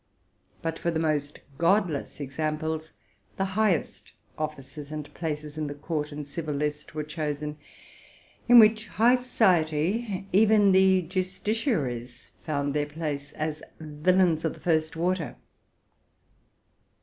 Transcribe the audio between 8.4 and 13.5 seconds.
in which high society, even the justiciaries, found their place